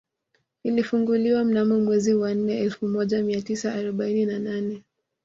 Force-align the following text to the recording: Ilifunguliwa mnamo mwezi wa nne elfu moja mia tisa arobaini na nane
Ilifunguliwa 0.63 1.43
mnamo 1.43 1.79
mwezi 1.79 2.13
wa 2.13 2.33
nne 2.33 2.57
elfu 2.59 2.87
moja 2.87 3.23
mia 3.23 3.41
tisa 3.41 3.73
arobaini 3.75 4.25
na 4.25 4.39
nane 4.39 4.83